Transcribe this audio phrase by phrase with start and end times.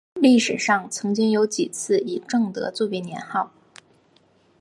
[0.15, 3.51] 历史上曾有几次以正德作为年号。